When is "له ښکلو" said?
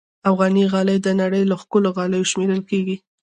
1.51-1.89